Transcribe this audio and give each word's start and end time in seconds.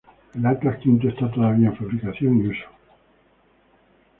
El 0.33 0.43
Atlas 0.47 0.79
V 0.83 1.07
esta 1.09 1.31
todavía 1.31 1.67
en 1.67 1.75
fabricación 1.77 2.43
y 2.43 2.47
uso. 2.47 2.65